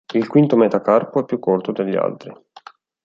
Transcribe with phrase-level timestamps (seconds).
[0.15, 2.33] Il quinto metacarpo è più corto degli altri.